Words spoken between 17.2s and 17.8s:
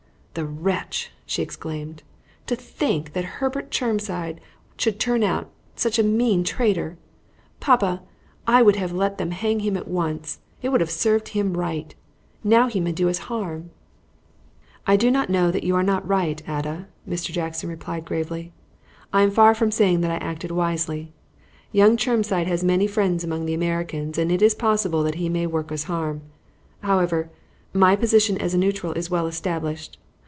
Jackson